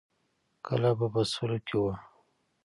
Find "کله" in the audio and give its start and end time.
0.65-0.89